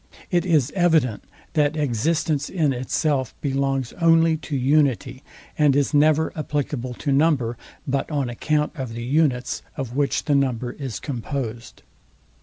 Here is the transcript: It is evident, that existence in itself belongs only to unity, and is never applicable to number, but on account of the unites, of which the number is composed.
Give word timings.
It 0.31 0.47
is 0.47 0.73
evident, 0.75 1.25
that 1.53 1.77
existence 1.77 2.49
in 2.49 2.73
itself 2.73 3.35
belongs 3.39 3.93
only 4.01 4.35
to 4.37 4.57
unity, 4.57 5.21
and 5.59 5.75
is 5.75 5.93
never 5.93 6.33
applicable 6.35 6.95
to 6.95 7.11
number, 7.11 7.55
but 7.87 8.09
on 8.09 8.27
account 8.27 8.71
of 8.75 8.95
the 8.95 9.03
unites, 9.03 9.61
of 9.77 9.95
which 9.95 10.25
the 10.25 10.33
number 10.33 10.71
is 10.71 10.99
composed. 10.99 11.83